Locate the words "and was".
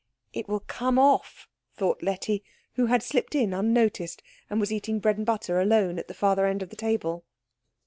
4.49-4.73